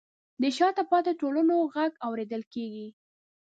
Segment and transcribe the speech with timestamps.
[0.41, 2.87] د شاته پاتې ټولنو غږ اورېدل کیږي.